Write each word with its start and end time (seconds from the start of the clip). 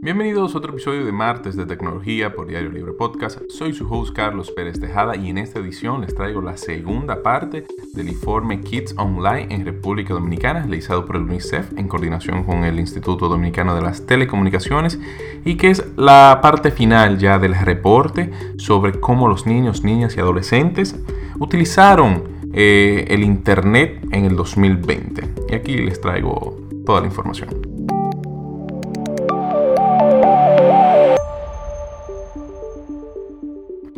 Bienvenidos 0.00 0.54
a 0.54 0.58
otro 0.58 0.72
episodio 0.72 1.04
de 1.04 1.12
Martes 1.12 1.54
de 1.54 1.66
Tecnología 1.66 2.34
por 2.34 2.46
Diario 2.46 2.70
Libre 2.70 2.92
Podcast. 2.92 3.38
Soy 3.50 3.72
su 3.72 3.86
host 3.86 4.16
Carlos 4.16 4.50
Pérez 4.50 4.80
Tejada 4.80 5.14
y 5.16 5.28
en 5.28 5.38
esta 5.38 5.60
edición 5.60 6.00
les 6.00 6.14
traigo 6.14 6.40
la 6.40 6.56
segunda 6.56 7.22
parte 7.22 7.66
del 7.92 8.08
informe 8.08 8.62
Kids 8.62 8.94
Online 8.96 9.54
en 9.54 9.64
República 9.64 10.14
Dominicana, 10.14 10.60
realizado 10.62 11.04
por 11.04 11.16
el 11.16 11.22
UNICEF 11.22 11.76
en 11.76 11.86
coordinación 11.88 12.42
con 12.42 12.64
el 12.64 12.80
Instituto 12.80 13.28
Dominicano 13.28 13.74
de 13.76 13.82
las 13.82 14.06
Telecomunicaciones 14.06 14.98
y 15.44 15.56
que 15.56 15.70
es 15.70 15.84
la 15.96 16.40
parte 16.42 16.72
final 16.72 17.18
ya 17.18 17.38
del 17.38 17.54
reporte 17.54 18.32
sobre 18.56 18.98
cómo 18.98 19.28
los 19.28 19.46
niños, 19.46 19.84
niñas 19.84 20.16
y 20.16 20.20
adolescentes 20.20 20.96
utilizaron 21.38 22.24
eh, 22.54 23.04
el 23.08 23.22
Internet 23.22 24.08
en 24.10 24.24
el 24.24 24.36
2020. 24.36 25.28
Y 25.50 25.54
aquí 25.54 25.76
les 25.76 26.00
traigo 26.00 26.58
toda 26.84 27.02
la 27.02 27.06
información. 27.06 27.71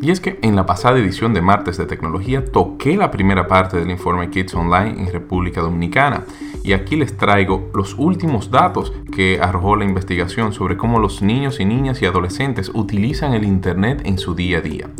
Y 0.04 0.10
es 0.10 0.20
que 0.20 0.38
en 0.42 0.54
la 0.54 0.66
pasada 0.66 0.98
edición 0.98 1.32
de 1.32 1.40
Martes 1.40 1.78
de 1.78 1.86
Tecnología 1.86 2.44
toqué 2.44 2.94
la 2.94 3.10
primera 3.10 3.48
parte 3.48 3.78
del 3.78 3.90
informe 3.90 4.28
Kids 4.28 4.54
Online 4.54 5.00
en 5.00 5.10
República 5.10 5.62
Dominicana. 5.62 6.24
Y 6.62 6.74
aquí 6.74 6.96
les 6.96 7.16
traigo 7.16 7.70
los 7.72 7.94
últimos 7.94 8.50
datos 8.50 8.92
que 9.10 9.38
arrojó 9.40 9.76
la 9.76 9.86
investigación 9.86 10.52
sobre 10.52 10.76
cómo 10.76 10.98
los 10.98 11.22
niños 11.22 11.58
y 11.58 11.64
niñas 11.64 12.02
y 12.02 12.04
adolescentes 12.04 12.70
utilizan 12.74 13.32
el 13.32 13.44
Internet 13.44 14.02
en 14.04 14.18
su 14.18 14.34
día 14.34 14.58
a 14.58 14.60
día. 14.60 14.90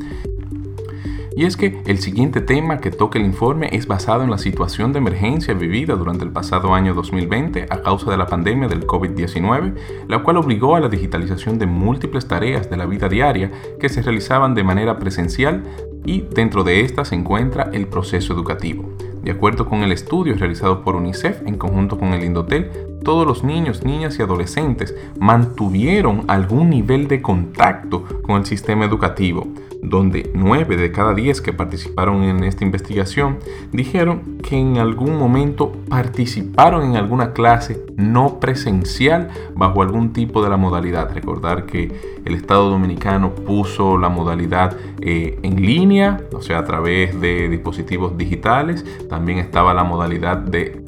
Y 1.37 1.47
es 1.47 1.57
que 1.57 1.83
el 1.87 1.99
siguiente 1.99 2.41
tema 2.41 2.79
que 2.79 2.93
toca 2.93 3.19
el 3.19 3.25
informe 3.25 3.69
es 3.73 3.89
basado 3.89 4.23
en 4.23 4.31
la 4.31 4.39
situación 4.39 4.93
de 4.93 5.01
emergencia 5.01 5.53
vivida 5.53 5.97
durante 5.97 6.25
el 6.25 6.31
pasado 6.31 6.75
año 6.75 6.95
2020 6.95 7.67
a 7.71 7.83
causa 7.83 8.09
de 8.11 8.17
la 8.17 8.27
pandemia 8.27 8.69
del 8.69 8.87
COVID-19, 8.87 9.75
la 10.07 10.23
cual 10.23 10.37
obligó 10.37 10.77
a 10.77 10.81
la 10.81 10.89
digitalización 10.89 11.59
de 11.59 11.67
múltiples 11.67 12.29
tareas 12.29 12.71
de 12.71 12.77
la 12.77 12.87
vida 12.87 13.09
diaria 13.09 13.51
que 13.81 13.89
se 13.89 14.03
realizaban 14.03 14.55
de 14.55 14.63
manera 14.63 15.01
presencial 15.01 15.65
y 16.05 16.21
dentro 16.21 16.63
de 16.63 16.83
esta 16.83 17.05
se 17.05 17.17
encuentra 17.17 17.69
el 17.73 17.89
proceso 17.89 18.33
educativo. 18.33 18.89
De 19.25 19.33
acuerdo 19.33 19.67
con 19.67 19.83
el 19.83 19.91
estudio 19.91 20.37
realizado 20.37 20.83
por 20.83 20.95
UNICEF 20.95 21.43
en 21.47 21.57
conjunto 21.57 21.99
con 21.99 22.13
el 22.13 22.23
Indotel, 22.23 22.71
todos 23.03 23.27
los 23.27 23.43
niños, 23.43 23.83
niñas 23.83 24.19
y 24.19 24.23
adolescentes 24.23 24.95
mantuvieron 25.19 26.25
algún 26.29 26.71
nivel 26.71 27.09
de 27.09 27.23
contacto 27.23 28.05
con 28.23 28.37
el 28.37 28.47
sistema 28.47 28.85
educativo, 28.85 29.49
donde 29.85 30.31
9 30.35 30.77
de 30.77 30.91
cada 30.91 31.15
10 31.15 31.41
que 31.41 31.53
participaron 31.53 32.23
en 32.23 32.43
esta 32.45 32.65
investigación 32.65 33.39
dijeron 33.71 34.39
que 34.43 34.57
en 34.57 34.79
algún 34.79 35.19
momento 35.19 35.73
participaron 35.89 36.85
en 36.85 36.97
alguna 36.97 37.33
clase 37.33 37.85
no 37.97 38.41
presencial 38.41 39.29
bajo 39.55 39.83
algún 39.83 40.13
tipo 40.13 40.43
de 40.43 40.49
la 40.49 40.57
modalidad. 40.57 41.13
Recordar 41.13 41.67
que 41.67 41.93
el 42.25 42.35
Estado 42.35 42.71
Dominicano 42.71 43.35
puso 43.35 43.99
la 43.99 44.09
modalidad 44.09 44.77
eh, 45.01 45.39
en 45.43 45.57
línea, 45.65 46.21
o 46.33 46.41
sea, 46.41 46.59
a 46.59 46.65
través 46.65 47.21
de 47.21 47.49
dispositivos 47.49 48.17
digitales. 48.17 48.85
También 49.09 49.39
estaba 49.39 49.75
la 49.75 49.85
modalidad 49.85 50.39
de 50.39 50.83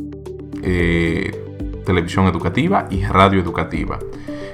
eh, 0.62 1.82
televisión 1.84 2.26
educativa 2.26 2.88
y 2.90 3.04
radio 3.04 3.40
educativa. 3.40 3.98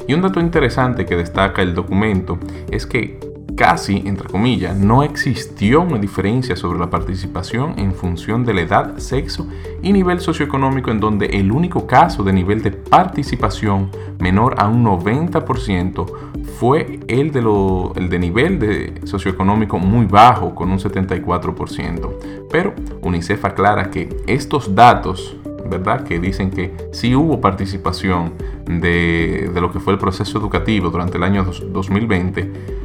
Y 0.09 0.15
un 0.15 0.23
dato 0.23 0.41
interesante 0.41 1.07
que 1.07 1.17
destaca 1.17 1.63
el 1.63 1.75
documento 1.75 2.39
es 2.70 2.87
que 2.87 3.31
casi, 3.56 4.03
entre 4.06 4.28
comillas, 4.28 4.77
no 4.77 5.03
existió 5.03 5.83
una 5.83 5.98
diferencia 5.98 6.56
sobre 6.56 6.78
la 6.78 6.91
participación 6.91 7.78
en 7.78 7.92
función 7.92 8.45
de 8.45 8.55
la 8.55 8.61
edad, 8.62 8.98
sexo 8.98 9.47
y 9.83 9.92
nivel 9.92 10.20
socioeconómico 10.20 10.91
en 10.91 11.00
donde 11.00 11.27
el 11.27 11.53
único 11.53 11.86
caso 11.86 12.23
de 12.23 12.33
nivel 12.33 12.62
de 12.62 12.73
participación 12.73 13.91
menor 14.19 14.55
a 14.58 14.69
un 14.69 14.84
90% 14.84 16.06
fue 16.58 17.00
el 17.08 17.33
de, 17.33 17.42
lo, 17.42 17.92
el 17.97 18.08
de 18.08 18.19
nivel 18.19 18.58
de 18.58 19.00
socioeconómico 19.05 19.78
muy 19.78 20.06
bajo 20.06 20.55
con 20.55 20.70
un 20.70 20.78
74%. 20.78 22.48
Pero 22.50 22.75
UNICEF 23.02 23.45
aclara 23.45 23.90
que 23.90 24.08
estos 24.27 24.74
datos 24.74 25.36
¿verdad? 25.69 26.05
Que 26.05 26.19
dicen 26.19 26.51
que 26.51 26.74
sí 26.92 27.14
hubo 27.14 27.40
participación 27.40 28.33
de, 28.67 29.51
de, 29.52 29.61
lo 29.61 29.73
que 29.73 29.80
fue 29.80 29.92
el 29.92 29.98
proceso 29.98 30.39
educativo 30.39 30.90
durante 30.90 31.17
el 31.17 31.23
año 31.23 31.45
2020, 31.45 32.82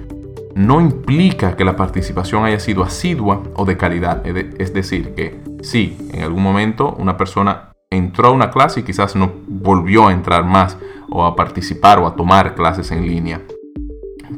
no 0.58 0.82
implica 0.82 1.56
que 1.56 1.64
la 1.64 1.76
participación 1.76 2.44
haya 2.44 2.60
sido 2.60 2.82
asidua 2.84 3.44
o 3.54 3.64
de 3.64 3.78
calidad. 3.78 4.26
Es 4.26 4.74
decir, 4.74 5.14
que 5.14 5.40
sí, 5.62 5.96
en 6.12 6.24
algún 6.24 6.42
momento 6.42 6.96
una 6.98 7.16
persona 7.16 7.74
entró 7.92 8.30
a 8.30 8.32
una 8.32 8.50
clase 8.50 8.80
y 8.80 8.84
quizás 8.84 9.16
no 9.16 9.32
volvió 9.48 10.08
a 10.08 10.14
entrar 10.14 10.44
más 10.46 10.76
o 11.12 11.24
a 11.26 11.36
participar 11.36 12.00
o 12.00 12.08
a 12.08 12.16
tomar 12.16 12.56
clases 12.56 12.92
en 12.92 13.06
línea. 13.06 13.40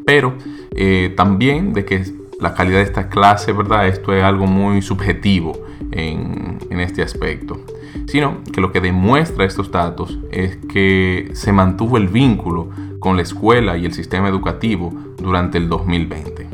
Pero 0.06 0.36
eh, 0.76 1.14
también 1.16 1.72
de 1.72 1.86
que 1.86 2.04
la 2.42 2.54
calidad 2.54 2.80
de 2.80 2.84
esta 2.84 3.08
clase, 3.08 3.54
¿verdad? 3.54 3.88
Esto 3.88 4.14
es 4.14 4.22
algo 4.22 4.46
muy 4.46 4.82
subjetivo 4.82 5.54
en, 5.92 6.60
en 6.70 6.80
este 6.82 7.02
aspecto. 7.02 7.62
Sino 8.08 8.44
que 8.52 8.60
lo 8.60 8.74
que 8.74 8.82
demuestra 8.82 9.46
estos 9.46 9.72
datos 9.72 10.20
es 10.32 10.58
que 10.58 11.30
se 11.32 11.54
mantuvo 11.54 11.96
el 11.96 12.10
vínculo 12.10 12.70
con 13.00 13.16
la 13.16 13.24
escuela 13.24 13.78
y 13.78 13.86
el 13.86 13.94
sistema 13.94 14.30
educativo 14.30 14.94
durante 15.18 15.58
el 15.58 15.70
2020. 15.70 16.48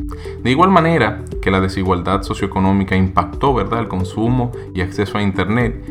De 0.44 0.51
igual 0.51 0.69
manera 0.69 1.23
que 1.41 1.51
la 1.51 1.59
desigualdad 1.59 2.23
socioeconómica 2.23 2.95
impactó 2.95 3.53
¿verdad? 3.53 3.79
el 3.79 3.88
consumo 3.88 4.51
y 4.73 4.81
acceso 4.81 5.17
a 5.17 5.22
Internet, 5.22 5.83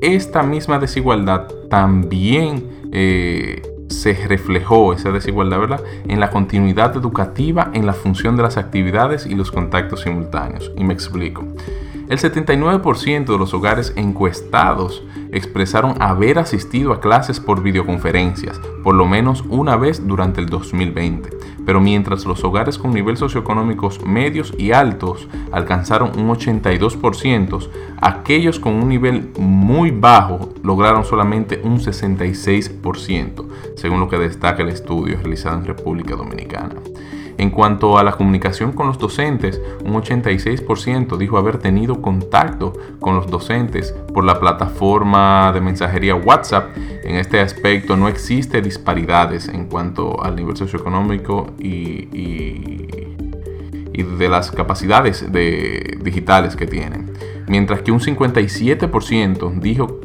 esta 0.00 0.42
misma 0.42 0.78
desigualdad 0.78 1.48
también 1.68 2.64
eh, 2.92 3.62
se 3.88 4.14
reflejó, 4.26 4.92
esa 4.92 5.10
desigualdad, 5.10 5.58
¿verdad? 5.58 5.80
en 6.06 6.20
la 6.20 6.30
continuidad 6.30 6.96
educativa, 6.96 7.70
en 7.72 7.86
la 7.86 7.92
función 7.92 8.36
de 8.36 8.42
las 8.42 8.56
actividades 8.56 9.26
y 9.26 9.34
los 9.34 9.50
contactos 9.50 10.02
simultáneos. 10.02 10.70
Y 10.76 10.84
me 10.84 10.94
explico. 10.94 11.44
El 12.08 12.18
79% 12.18 13.24
de 13.26 13.38
los 13.38 13.52
hogares 13.52 13.92
encuestados 13.96 15.02
expresaron 15.32 16.00
haber 16.00 16.38
asistido 16.38 16.92
a 16.92 17.00
clases 17.00 17.40
por 17.40 17.62
videoconferencias, 17.62 18.60
por 18.84 18.94
lo 18.94 19.06
menos 19.06 19.42
una 19.48 19.76
vez 19.76 20.06
durante 20.06 20.40
el 20.40 20.46
2020. 20.46 21.30
Pero 21.66 21.80
mientras 21.80 22.24
los 22.24 22.44
hogares 22.44 22.78
con 22.78 22.94
niveles 22.94 23.18
socioeconómicos 23.18 24.04
medios 24.06 24.54
y 24.56 24.70
altos 24.70 25.26
alcanzaron 25.50 26.16
un 26.16 26.28
82%, 26.28 27.68
aquellos 28.00 28.60
con 28.60 28.74
un 28.74 28.88
nivel 28.88 29.32
muy 29.36 29.90
bajo 29.90 30.54
lograron 30.62 31.04
solamente 31.04 31.60
un 31.64 31.80
66%, 31.80 33.48
según 33.74 33.98
lo 33.98 34.08
que 34.08 34.18
destaca 34.18 34.62
el 34.62 34.68
estudio 34.68 35.16
realizado 35.16 35.58
en 35.58 35.64
República 35.64 36.14
Dominicana. 36.14 36.76
En 37.38 37.50
cuanto 37.50 37.98
a 37.98 38.04
la 38.04 38.12
comunicación 38.12 38.72
con 38.72 38.86
los 38.86 38.98
docentes, 38.98 39.60
un 39.84 39.94
86% 39.94 41.18
dijo 41.18 41.36
haber 41.36 41.58
tenido 41.58 42.00
contacto 42.00 42.72
con 42.98 43.16
los 43.16 43.30
docentes 43.30 43.92
por 44.14 44.24
la 44.24 44.40
plataforma 44.40 45.52
de 45.52 45.60
mensajería 45.60 46.14
WhatsApp. 46.14 46.76
En 47.04 47.16
este 47.16 47.40
aspecto 47.40 47.96
no 47.96 48.08
existe 48.08 48.62
disparidades 48.62 49.48
en 49.48 49.66
cuanto 49.66 50.22
al 50.22 50.36
nivel 50.36 50.56
socioeconómico 50.56 51.52
y, 51.58 52.08
y, 52.12 52.86
de 54.18 54.28
las 54.28 54.50
capacidades 54.50 55.30
de, 55.32 55.98
digitales 56.02 56.56
que 56.56 56.66
tienen. 56.66 57.12
Mientras 57.48 57.82
que 57.82 57.92
un 57.92 58.00
57% 58.00 59.60
dijo 59.60 60.00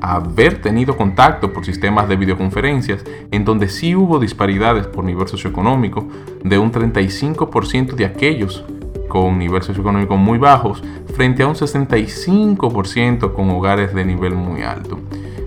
haber 0.00 0.60
tenido 0.60 0.96
contacto 0.96 1.52
por 1.52 1.64
sistemas 1.64 2.08
de 2.08 2.16
videoconferencias 2.16 3.04
en 3.30 3.44
donde 3.44 3.68
sí 3.68 3.94
hubo 3.94 4.18
disparidades 4.18 4.86
por 4.86 5.04
nivel 5.04 5.28
socioeconómico 5.28 6.08
de 6.42 6.58
un 6.58 6.72
35% 6.72 7.94
de 7.94 8.04
aquellos 8.04 8.64
con 9.08 9.38
nivel 9.38 9.62
socioeconómico 9.62 10.16
muy 10.16 10.38
bajos 10.38 10.82
frente 11.14 11.42
a 11.42 11.48
un 11.48 11.54
65% 11.54 13.32
con 13.32 13.50
hogares 13.50 13.94
de 13.94 14.04
nivel 14.04 14.34
muy 14.34 14.62
alto. 14.62 14.98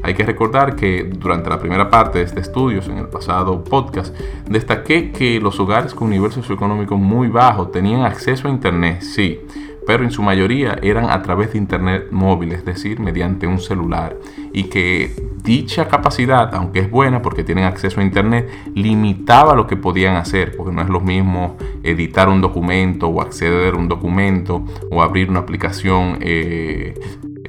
Hay 0.03 0.15
que 0.15 0.25
recordar 0.25 0.75
que 0.75 1.03
durante 1.03 1.49
la 1.49 1.59
primera 1.59 1.89
parte 1.89 2.19
de 2.19 2.25
este 2.25 2.39
estudio, 2.39 2.81
en 2.83 2.97
el 2.97 3.07
pasado 3.07 3.63
podcast, 3.63 4.15
destaqué 4.49 5.11
que 5.11 5.39
los 5.39 5.59
hogares 5.59 5.93
con 5.93 6.09
nivel 6.09 6.31
socioeconómico 6.31 6.97
muy 6.97 7.27
bajo 7.27 7.67
tenían 7.67 8.01
acceso 8.01 8.47
a 8.47 8.51
Internet, 8.51 9.01
sí, 9.01 9.41
pero 9.85 10.03
en 10.03 10.11
su 10.11 10.21
mayoría 10.21 10.77
eran 10.81 11.09
a 11.09 11.21
través 11.21 11.53
de 11.53 11.57
Internet 11.57 12.07
móvil, 12.11 12.51
es 12.51 12.65
decir, 12.65 12.99
mediante 12.99 13.47
un 13.47 13.59
celular, 13.59 14.17
y 14.53 14.65
que 14.65 15.13
dicha 15.43 15.87
capacidad, 15.87 16.53
aunque 16.53 16.79
es 16.79 16.91
buena 16.91 17.21
porque 17.21 17.43
tienen 17.43 17.63
acceso 17.63 17.99
a 17.99 18.03
Internet, 18.03 18.49
limitaba 18.75 19.55
lo 19.55 19.67
que 19.67 19.77
podían 19.77 20.15
hacer, 20.15 20.55
porque 20.55 20.73
no 20.73 20.81
es 20.81 20.89
lo 20.89 20.99
mismo 20.99 21.57
editar 21.83 22.29
un 22.29 22.41
documento 22.41 23.07
o 23.07 23.21
acceder 23.21 23.73
a 23.73 23.77
un 23.77 23.87
documento 23.87 24.63
o 24.91 25.01
abrir 25.01 25.29
una 25.29 25.39
aplicación 25.39 26.17
eh, 26.21 26.93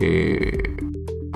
eh, 0.01 0.77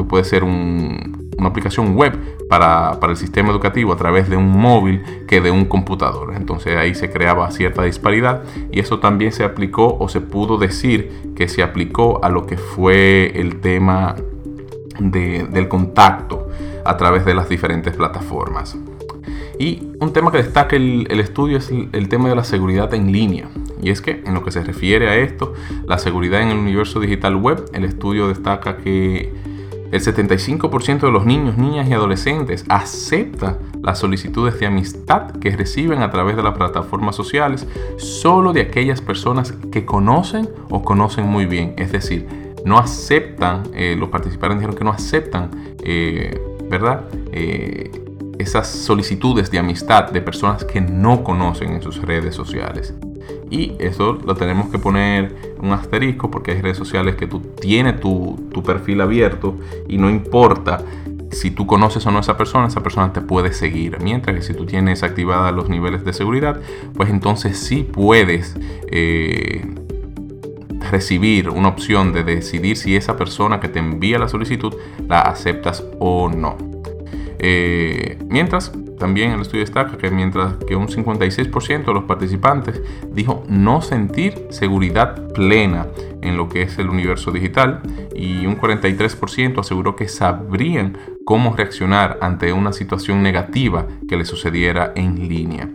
puede 0.09 0.25
ser 0.25 0.45
un, 0.45 1.31
una 1.39 1.49
aplicación 1.49 1.97
web 1.97 2.19
para, 2.49 2.99
el 3.09 3.17
sistema 3.17 3.51
educativo 3.51 3.93
a 3.93 3.97
través 3.97 4.29
de 4.29 4.37
un 4.37 4.51
móvil 4.51 5.03
que 5.27 5.41
de 5.41 5.51
un 5.51 5.65
computador. 5.65 6.35
Entonces 6.37 6.77
ahí 6.77 6.95
se 6.95 7.11
creaba 7.11 7.51
cierta 7.51 7.83
disparidad 7.83 8.43
y 8.71 8.81
eso 8.81 8.99
también 8.99 9.33
se 9.33 9.45
aplicó 9.45 9.97
o 9.99 10.09
se 10.09 10.21
pudo 10.21 10.59
decir 10.59 11.33
que 11.37 11.49
se 11.49 11.63
aplicó 11.63 12.21
a 12.23 12.29
lo 12.29 12.47
que 12.47 12.57
fue 12.57 13.33
el 13.39 13.61
tema 13.61 14.17
del 14.99 15.69
contacto 15.69 16.49
a 16.85 16.97
través 16.97 17.25
de 17.25 17.35
las 17.35 17.49
diferentes 17.49 17.95
plataformas. 17.97 18.77
Y 19.59 19.89
un 20.01 20.13
tema 20.13 20.31
que 20.31 20.39
destaca 20.39 20.77
el, 20.77 21.07
estudio 21.21 21.59
es 21.59 21.71
el, 21.71 22.09
tema 22.09 22.29
de 22.29 22.37
la 22.37 22.45
seguridad 22.45 22.93
en 22.95 23.11
línea. 23.11 23.49
Y 23.83 23.91
es 23.91 24.01
que 24.01 24.23
en 24.25 24.35
lo 24.35 24.45
que 24.45 24.51
se 24.51 24.63
refiere 24.63 25.09
a 25.09 25.17
esto, 25.17 25.55
la 25.87 25.99
seguridad 25.99 26.43
en 26.43 26.49
el 26.49 26.59
universo 26.59 27.01
digital 27.01 27.37
web, 27.37 27.65
el 27.73 27.85
estudio 27.85 28.29
destaca 28.29 28.77
que 28.77 29.33
el 29.93 30.01
75% 30.01 31.01
de 31.01 31.11
los 31.11 31.25
niños, 31.25 31.57
niñas 31.57 31.89
y 31.89 31.93
adolescentes 31.93 32.65
acepta 32.69 33.59
las 33.83 33.99
solicitudes 33.99 34.59
de 34.59 34.67
amistad 34.67 35.31
que 35.33 35.57
reciben 35.57 36.03
a 36.03 36.11
través 36.11 36.37
de 36.37 36.43
las 36.43 36.57
plataformas 36.57 37.15
sociales 37.15 37.67
solo 37.97 38.53
de 38.53 38.63
aquellas 38.63 39.01
personas 39.01 39.53
que 39.71 39.85
conocen 39.85 40.49
o 40.71 40.83
conocen 40.83 41.27
muy 41.27 41.47
bien. 41.47 41.75
Es 41.77 41.93
decir, 41.93 42.27
no 42.65 42.79
aceptan, 42.79 43.63
eh, 43.75 43.95
los 43.97 44.09
participantes 44.09 44.59
dijeron 44.59 44.77
que 44.77 44.85
no 44.85 44.91
aceptan, 44.91 45.51
eh, 45.85 46.37
¿verdad? 46.69 47.05
Eh, 47.33 47.91
esas 48.39 48.67
solicitudes 48.67 49.51
de 49.51 49.59
amistad 49.59 50.11
de 50.11 50.21
personas 50.21 50.65
que 50.65 50.81
no 50.81 51.23
conocen 51.23 51.73
en 51.75 51.83
sus 51.83 52.03
redes 52.03 52.35
sociales. 52.35 52.93
Y 53.51 53.75
eso 53.79 54.19
lo 54.25 54.35
tenemos 54.35 54.69
que 54.69 54.79
poner 54.79 55.55
un 55.61 55.73
asterisco 55.73 56.31
porque 56.31 56.53
hay 56.53 56.61
redes 56.61 56.77
sociales 56.77 57.15
que 57.15 57.27
tú 57.27 57.41
tienes 57.41 58.01
tu, 58.01 58.37
perfil 58.65 59.01
abierto 59.01 59.57
y 59.87 59.99
no 59.99 60.11
importa 60.11 60.85
si 61.31 61.51
tú 61.51 61.67
conoces 61.67 62.07
o 62.07 62.11
no 62.11 62.19
a 62.19 62.21
esa 62.21 62.37
persona, 62.37 62.67
esa 62.67 62.83
persona 62.83 63.13
te 63.13 63.21
puede 63.21 63.53
seguir. 63.53 63.99
Mientras 64.03 64.35
que 64.35 64.43
si 64.43 64.55
tú 64.55 64.67
tienes 64.67 65.03
activados 65.03 65.55
los 65.55 65.69
niveles 65.69 66.05
de 66.05 66.13
seguridad, 66.13 66.61
pues 66.95 67.11
entonces 67.11 67.59
sí 67.59 67.89
puedes 67.91 68.57
eh, 68.91 69.65
recibir 70.91 71.51
una 71.51 71.69
opción 71.69 72.13
de 72.13 72.25
decidir 72.25 72.77
si 72.77 72.97
esa 72.97 73.17
persona 73.17 73.61
que 73.61 73.69
te 73.69 73.79
envía 73.79 74.19
la 74.19 74.29
solicitud 74.29 74.75
la 75.09 75.21
aceptas 75.21 75.85
o 75.99 76.29
no. 76.29 76.57
Eh, 77.39 78.19
mientras, 78.29 78.73
también 78.99 79.33
el 79.33 79.41
estudio 79.41 79.61
destaca 79.61 79.97
que 79.99 80.11
mientras 80.11 80.55
que 80.67 80.77
un 80.77 80.89
56% 80.89 81.85
de 81.85 81.93
los 81.93 82.05
participantes 82.05 82.83
dijo 83.13 83.45
no 83.49 83.83
sentir 83.83 84.47
seguridad 84.51 85.33
plena 85.33 85.87
en 86.23 86.37
lo 86.37 86.49
que 86.49 86.63
es 86.63 86.79
el 86.79 86.89
universo 86.89 87.31
digital 87.31 87.83
y 88.15 88.47
un 88.47 88.59
43% 88.59 89.61
aseguró 89.61 89.97
que 89.97 90.09
sabrían 90.09 90.97
cómo 91.27 91.57
reaccionar 91.57 92.19
ante 92.23 92.53
una 92.53 92.73
situación 92.73 93.21
negativa 93.21 93.89
que 94.09 94.17
le 94.17 94.25
sucediera 94.25 94.93
en 94.95 95.29
línea. 95.29 95.69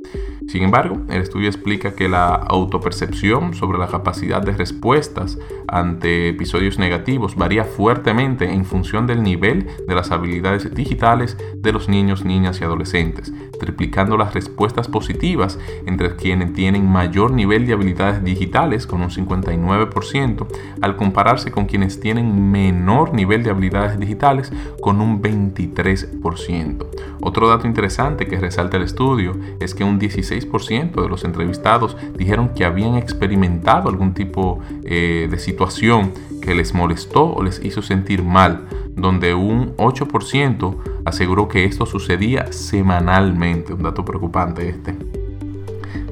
Sin 0.47 0.63
embargo, 0.63 1.01
el 1.09 1.21
estudio 1.21 1.47
explica 1.47 1.93
que 1.93 2.09
la 2.09 2.33
autopercepción 2.33 3.53
sobre 3.53 3.77
la 3.77 3.87
capacidad 3.87 4.41
de 4.41 4.51
respuestas 4.51 5.37
ante 5.67 6.29
episodios 6.29 6.77
negativos 6.79 7.35
varía 7.35 7.63
fuertemente 7.63 8.51
en 8.51 8.65
función 8.65 9.07
del 9.07 9.23
nivel 9.23 9.67
de 9.87 9.95
las 9.95 10.11
habilidades 10.11 10.73
digitales 10.73 11.37
de 11.55 11.71
los 11.71 11.87
niños, 11.87 12.25
niñas 12.25 12.59
y 12.59 12.65
adolescentes, 12.65 13.31
triplicando 13.59 14.17
las 14.17 14.33
respuestas 14.33 14.89
positivas 14.89 15.57
entre 15.85 16.15
quienes 16.17 16.51
tienen 16.51 16.85
mayor 16.85 17.31
nivel 17.31 17.65
de 17.65 17.73
habilidades 17.73 18.23
digitales 18.23 18.87
con 18.87 19.01
un 19.03 19.09
59% 19.09 20.47
al 20.81 20.97
compararse 20.97 21.51
con 21.51 21.65
quienes 21.65 21.99
tienen 21.99 22.51
menor 22.51 23.13
nivel 23.13 23.43
de 23.43 23.51
habilidades 23.51 23.97
digitales 23.99 24.51
con 24.81 24.99
un 24.99 25.21
23%. 25.41 26.85
Otro 27.21 27.47
dato 27.49 27.67
interesante 27.67 28.27
que 28.27 28.39
resalta 28.39 28.77
el 28.77 28.83
estudio 28.83 29.35
es 29.59 29.75
que 29.75 29.83
un 29.83 29.99
16% 29.99 31.01
de 31.01 31.09
los 31.09 31.23
entrevistados 31.23 31.97
dijeron 32.17 32.49
que 32.55 32.65
habían 32.65 32.95
experimentado 32.95 33.89
algún 33.89 34.13
tipo 34.13 34.59
eh, 34.83 35.27
de 35.29 35.39
situación 35.39 36.13
que 36.41 36.55
les 36.55 36.73
molestó 36.73 37.33
o 37.33 37.43
les 37.43 37.63
hizo 37.63 37.81
sentir 37.81 38.23
mal, 38.23 38.67
donde 38.95 39.33
un 39.33 39.75
8% 39.77 40.75
aseguró 41.05 41.47
que 41.47 41.65
esto 41.65 41.85
sucedía 41.85 42.51
semanalmente, 42.51 43.73
un 43.73 43.83
dato 43.83 44.03
preocupante 44.03 44.69
este. 44.69 44.95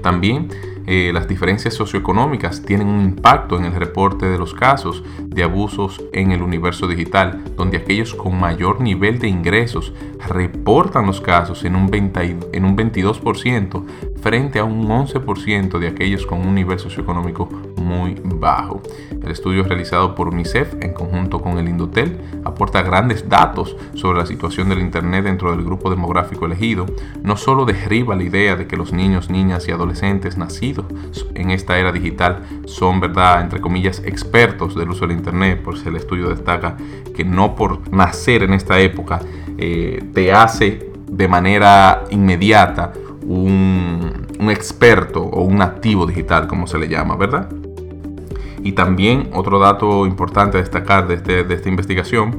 También 0.02 0.50
eh, 0.91 1.12
las 1.13 1.27
diferencias 1.27 1.75
socioeconómicas 1.75 2.63
tienen 2.63 2.88
un 2.88 3.01
impacto 3.01 3.57
en 3.57 3.65
el 3.65 3.75
reporte 3.75 4.25
de 4.25 4.39
los 4.39 4.56
casos 4.56 5.03
de 5.24 5.44
abusos 5.44 6.01
en 6.13 6.31
el 6.31 6.41
universo 6.41 6.88
digital, 6.88 7.44
donde 7.56 7.77
aquellos 7.77 8.15
con 8.15 8.39
mayor 8.39 8.81
nivel 8.81 9.19
de 9.19 9.27
ingresos 9.27 9.94
reportan 10.27 11.06
los 11.06 11.21
casos 11.21 11.63
en 11.63 11.75
un, 11.75 11.94
en 11.94 12.65
un 12.65 12.75
22% 12.75 13.86
frente 14.19 14.57
a 14.57 14.63
un 14.63 14.88
11% 14.88 15.77
de 15.77 15.88
aquellos 15.88 16.25
con 16.25 16.39
un 16.39 16.56
nivel 16.56 16.80
socioeconómico 16.80 17.47
muy 17.89 18.15
bajo. 18.24 18.81
El 19.12 19.31
estudio 19.31 19.63
realizado 19.63 20.13
por 20.13 20.27
UNICEF 20.27 20.75
en 20.81 20.94
conjunto 20.94 21.41
con 21.41 21.57
el 21.57 21.68
Indotel 21.68 22.19
aporta 22.45 22.83
grandes 22.83 23.27
datos 23.27 23.75
sobre 23.95 24.19
la 24.19 24.25
situación 24.25 24.69
del 24.69 24.80
Internet 24.80 25.25
dentro 25.25 25.51
del 25.51 25.65
grupo 25.65 25.89
demográfico 25.89 26.45
elegido. 26.45 26.86
No 27.24 27.36
solo 27.36 27.65
derriba 27.65 28.15
la 28.15 28.24
idea 28.24 28.56
de 28.56 28.68
que 28.68 28.77
los 28.77 28.94
niños, 28.94 29.30
niñas 29.30 29.68
y 29.68 29.71
adolescentes 29.71 30.38
nacidos 30.38 30.86
en 31.33 31.50
esta 31.50 31.80
era 31.80 31.91
digital 31.91 32.44
son, 32.65 33.00
¿verdad?, 33.00 33.41
entre 33.41 33.59
comillas, 33.59 34.01
expertos 34.06 34.75
del 34.75 34.89
uso 34.89 35.07
del 35.07 35.18
Internet, 35.18 35.62
pues 35.63 35.85
el 35.85 35.95
estudio 35.95 36.30
destaca 36.30 36.77
que 37.15 37.25
no 37.25 37.56
por 37.56 37.92
nacer 37.92 38.44
en 38.44 38.53
esta 38.53 38.80
época 38.80 39.19
eh, 39.57 40.03
te 40.13 40.31
hace 40.31 40.92
de 41.07 41.27
manera 41.27 42.06
inmediata 42.12 42.94
un, 43.30 44.27
experto 44.50 45.21
o 45.21 45.44
un 45.44 45.62
activo 45.62 46.06
digital, 46.06 46.47
como 46.47 46.65
se 46.65 46.77
le 46.80 46.88
llama, 46.88 47.15
¿verdad? 47.15 47.50
Y 48.63 48.73
también 48.73 49.29
otro 49.33 49.59
dato 49.59 50.06
importante 50.06 50.57
a 50.57 50.61
destacar 50.61 51.07
de, 51.07 51.15
este, 51.15 51.44
de 51.44 51.53
esta 51.56 51.69
investigación 51.69 52.35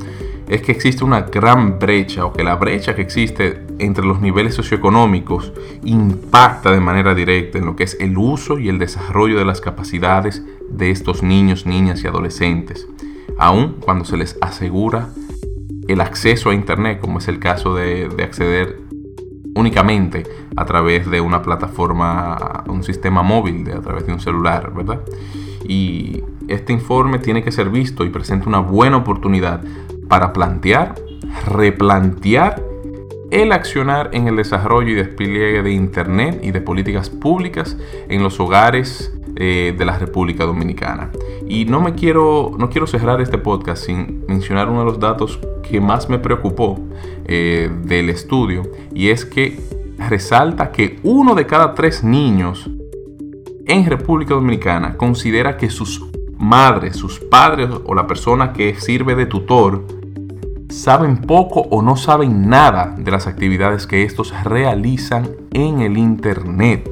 es 0.50 0.62
que 0.62 0.72
existe 0.72 1.04
una 1.04 1.22
gran 1.22 1.78
brecha 1.78 2.26
o 2.26 2.32
que 2.32 2.42
la 2.42 2.56
brecha 2.56 2.96
que 2.96 3.02
existe 3.02 3.64
entre 3.78 4.04
los 4.04 4.20
niveles 4.20 4.54
socioeconómicos 4.54 5.52
impacta 5.84 6.72
de 6.72 6.80
manera 6.80 7.14
directa 7.14 7.58
en 7.58 7.66
lo 7.66 7.76
que 7.76 7.84
es 7.84 7.96
el 8.00 8.18
uso 8.18 8.58
y 8.58 8.68
el 8.68 8.80
desarrollo 8.80 9.38
de 9.38 9.44
las 9.44 9.60
capacidades 9.60 10.42
de 10.68 10.90
estos 10.90 11.22
niños, 11.22 11.66
niñas 11.66 12.02
y 12.02 12.08
adolescentes, 12.08 12.88
aun 13.38 13.76
cuando 13.80 14.04
se 14.04 14.16
les 14.16 14.38
asegura 14.40 15.10
el 15.86 16.00
acceso 16.00 16.50
a 16.50 16.54
Internet, 16.54 16.98
como 17.00 17.18
es 17.18 17.28
el 17.28 17.38
caso 17.38 17.76
de, 17.76 18.08
acceder 18.22 18.80
únicamente 19.54 20.24
a 20.56 20.64
través 20.64 21.08
de 21.08 21.20
una 21.20 21.42
plataforma, 21.42 22.64
un 22.66 22.82
sistema 22.82 23.22
móvil, 23.22 23.64
de, 23.64 23.72
a 23.72 23.80
través 23.80 24.04
de 24.04 24.12
un 24.12 24.20
celular, 24.20 24.72
¿verdad? 24.74 25.00
Y 25.66 26.22
este 26.48 26.72
informe 26.72 27.18
tiene 27.18 27.42
que 27.42 27.52
ser 27.52 27.70
visto 27.70 28.04
y 28.04 28.10
presenta 28.10 28.48
una 28.48 28.60
buena 28.60 28.96
oportunidad 28.96 29.62
para 30.08 30.32
plantear, 30.32 30.94
replantear 31.46 32.62
el 33.30 33.52
accionar 33.52 34.10
en 34.12 34.26
el 34.26 34.36
desarrollo 34.36 34.88
y 34.88 34.94
despliegue 34.94 35.62
de 35.62 35.72
Internet 35.72 36.40
y 36.42 36.50
de 36.50 36.60
políticas 36.60 37.10
públicas 37.10 37.76
en 38.08 38.22
los 38.22 38.40
hogares 38.40 39.12
eh, 39.36 39.74
de 39.76 39.84
la 39.84 39.98
República 39.98 40.44
Dominicana. 40.44 41.10
Y 41.48 41.64
no 41.64 41.80
me 41.80 41.94
quiero, 41.94 42.52
no 42.58 42.68
quiero 42.70 42.86
cerrar 42.86 43.20
este 43.20 43.38
podcast 43.38 43.86
sin 43.86 44.24
mencionar 44.26 44.68
uno 44.68 44.80
de 44.80 44.86
los 44.86 44.98
datos 44.98 45.38
que 45.62 45.80
más 45.80 46.08
me 46.08 46.18
preocupó 46.18 46.80
eh, 47.26 47.70
del 47.84 48.10
estudio 48.10 48.64
y 48.92 49.10
es 49.10 49.24
que 49.24 49.60
resalta 50.08 50.72
que 50.72 50.98
uno 51.04 51.34
de 51.34 51.46
cada 51.46 51.74
tres 51.74 52.02
niños 52.02 52.68
en 53.70 53.86
República 53.86 54.34
Dominicana 54.34 54.96
considera 54.96 55.56
que 55.56 55.70
sus 55.70 56.04
madres, 56.36 56.96
sus 56.96 57.20
padres 57.20 57.70
o 57.84 57.94
la 57.94 58.08
persona 58.08 58.52
que 58.52 58.74
sirve 58.74 59.14
de 59.14 59.26
tutor 59.26 59.86
saben 60.68 61.18
poco 61.18 61.60
o 61.60 61.80
no 61.80 61.96
saben 61.96 62.48
nada 62.48 62.96
de 62.98 63.12
las 63.12 63.28
actividades 63.28 63.86
que 63.86 64.02
estos 64.02 64.34
realizan 64.42 65.28
en 65.52 65.82
el 65.82 65.98
Internet. 65.98 66.90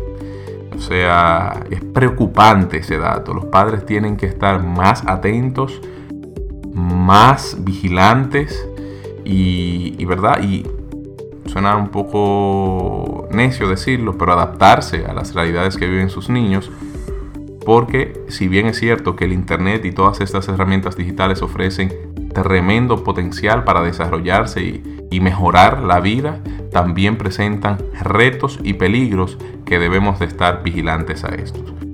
O 0.77 0.81
sea, 0.81 1.65
es 1.69 1.83
preocupante 1.83 2.77
ese 2.77 2.97
dato. 2.97 3.35
Los 3.35 3.47
padres 3.47 3.85
tienen 3.85 4.17
que 4.17 4.27
estar 4.27 4.63
más 4.63 5.03
atentos, 5.05 5.81
más 6.73 7.57
vigilantes 7.59 8.69
y, 9.25 10.05
¿verdad? 10.05 10.45
Y 10.45 10.65
suena 11.49 11.77
un 11.77 11.89
poco 11.89 13.29
necio 13.31 13.69
decirlo, 13.69 14.17
pero 14.17 14.33
adaptarse 14.33 15.07
a 15.07 15.13
las 15.13 15.35
realidades 15.35 15.77
que 15.77 15.87
viven 15.87 16.11
sus 16.11 16.29
niños. 16.29 16.71
Porque 17.65 18.25
si 18.29 18.49
bien 18.49 18.67
es 18.67 18.79
cierto 18.79 19.17
que 19.17 19.25
el 19.25 19.33
Internet 19.33 19.85
y 19.85 19.93
todas 19.93 20.21
estas 20.21 20.49
herramientas 20.49 20.97
digitales 20.97 21.43
ofrecen 21.43 21.93
tremendo 22.33 23.05
potencial 23.05 23.65
para 23.65 23.83
desarrollarse 23.83 24.83
y, 25.11 25.21
mejorar 25.21 25.83
la 25.83 26.01
vida, 26.01 26.41
también 26.71 27.17
presentan 27.17 27.79
retos 28.01 28.61
y 28.63 28.75
peligros 28.75 29.37
que 29.65 29.79
debemos 29.79 30.19
de 30.21 30.27
estar 30.27 30.63
vigilantes 30.63 31.25
a 31.25 31.29
estos. 31.29 31.88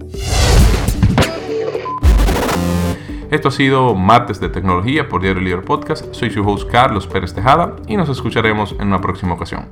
Esto 3.35 3.49
ha 3.49 3.51
sido 3.51 3.97
Martes 3.97 4.39
de 4.39 4.49
Tecnología 4.49 5.09
por 5.09 5.21
Diario 5.21 5.43
Líder 5.43 5.63
Podcast. 5.63 6.15
Soy 6.15 6.31
su 6.31 6.49
host 6.49 6.71
Carlos 6.71 7.09
Pérez 7.09 7.35
Tejada 7.35 7.75
y 7.89 7.97
nos 7.97 8.09
escucharemos 8.09 8.77
en 8.79 8.87
una 8.87 9.01
próxima 9.01 9.35
ocasión. 9.35 9.67